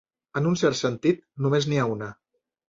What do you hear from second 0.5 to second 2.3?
un cert sentit, només n'hi ha una.